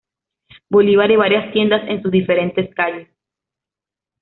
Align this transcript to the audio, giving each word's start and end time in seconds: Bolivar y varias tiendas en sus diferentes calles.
Bolivar 0.67 1.11
y 1.11 1.15
varias 1.15 1.53
tiendas 1.53 1.87
en 1.87 2.01
sus 2.01 2.09
diferentes 2.11 2.73
calles. 2.73 3.07